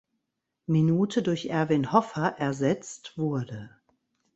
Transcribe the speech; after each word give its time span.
Minute 0.65 1.21
durch 1.21 1.45
Erwin 1.45 1.91
Hoffer 1.91 2.29
ersetzt 2.39 3.15
wurde. 3.19 3.69